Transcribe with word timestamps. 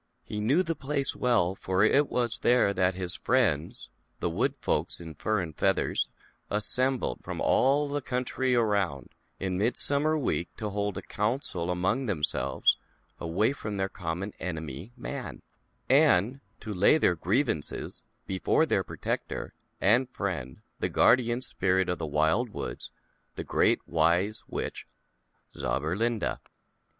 He 0.23 0.39
knew 0.39 0.63
the 0.63 0.73
place 0.73 1.15
well, 1.15 1.53
for 1.53 1.83
it 1.83 2.09
was 2.09 2.39
there 2.39 2.73
that 2.73 2.95
his 2.95 3.13
friends, 3.13 3.89
the 4.19 4.31
Wood 4.31 4.55
Folks 4.57 4.99
in 4.99 5.13
Fur 5.13 5.39
and 5.39 5.55
Feathers, 5.55 6.07
assembled, 6.49 7.19
from 7.23 7.39
all 7.39 7.87
the 7.87 8.01
country 8.01 8.55
around, 8.55 9.09
in 9.39 9.59
Midsummei 9.59 10.19
Week, 10.19 10.49
to 10.57 10.71
hold 10.71 10.97
a 10.97 11.03
Council 11.03 11.69
among 11.69 12.07
them 12.07 12.23
selves, 12.23 12.77
away 13.19 13.53
from 13.53 13.77
their 13.77 13.89
common 13.89 14.33
enemy, 14.39 14.91
Man, 14.97 15.43
and 15.87 16.39
to 16.61 16.73
lay 16.73 16.97
their 16.97 17.13
grievances 17.15 18.01
before 18.25 18.65
their 18.65 18.83
protector 18.83 19.53
and 19.79 20.09
friend, 20.09 20.63
the 20.79 20.89
Guardian 20.89 21.41
Spirit 21.41 21.89
of 21.89 21.99
the 21.99 22.07
Wild 22.07 22.49
Woods, 22.49 22.89
the 23.35 23.43
Great 23.43 23.87
Wise 23.87 24.41
Witch 24.47 24.87
Zauberlinda. 25.55 26.39